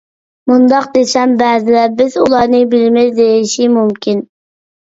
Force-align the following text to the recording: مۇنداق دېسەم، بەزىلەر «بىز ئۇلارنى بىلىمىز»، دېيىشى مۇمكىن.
مۇنداق 0.51 0.87
دېسەم، 0.95 1.35
بەزىلەر 1.41 1.93
«بىز 1.99 2.17
ئۇلارنى 2.23 2.63
بىلىمىز»، 2.75 3.15
دېيىشى 3.21 3.69
مۇمكىن. 3.77 4.27